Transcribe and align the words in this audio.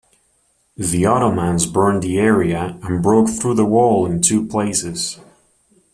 The 0.77 1.05
Ottomans 1.05 1.67
burned 1.67 2.01
the 2.01 2.17
area 2.17 2.75
and 2.81 3.03
broke 3.03 3.29
through 3.29 3.53
the 3.53 3.65
wall 3.67 4.07
in 4.07 4.19
two 4.19 4.47
places. 4.47 5.19